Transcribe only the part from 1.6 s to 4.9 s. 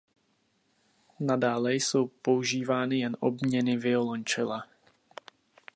jsou používány jen obměny violoncella.